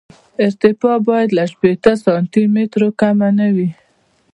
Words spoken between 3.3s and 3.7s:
نه وي